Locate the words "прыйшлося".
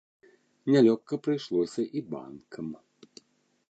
1.29-1.87